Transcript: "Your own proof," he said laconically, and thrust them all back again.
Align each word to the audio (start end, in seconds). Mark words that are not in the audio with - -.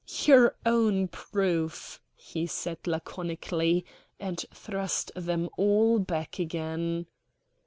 "Your 0.23 0.55
own 0.65 1.09
proof," 1.09 2.01
he 2.15 2.47
said 2.47 2.87
laconically, 2.87 3.85
and 4.19 4.43
thrust 4.51 5.11
them 5.15 5.47
all 5.57 5.99
back 5.99 6.39
again. 6.39 7.05